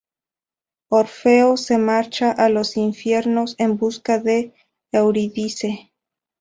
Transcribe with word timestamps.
Orfeo 0.89 1.57
se 1.57 1.77
marcha 1.77 2.31
a 2.31 2.49
los 2.49 2.75
infiernos 2.75 3.53
en 3.59 3.77
busca 3.77 4.17
de 4.17 4.55
Eurídice. 4.91 5.91